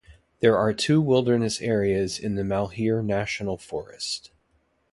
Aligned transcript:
There 0.39 0.57
are 0.57 0.73
two 0.73 0.99
wilderness 0.99 1.61
areas 1.61 2.17
in 2.17 2.33
the 2.33 2.43
Malheur 2.43 3.03
National 3.03 3.55
Forest. 3.59 4.31